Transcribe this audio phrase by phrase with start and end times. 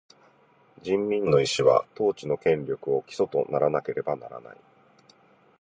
[0.81, 4.57] 人民の意思は、統治の権力を基礎とならなければならない。